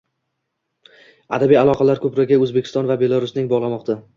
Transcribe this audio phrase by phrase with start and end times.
[1.39, 4.05] Adabiy aloqalar ko‘prigi O‘zbekiston va Belarusni bog‘lamoqdang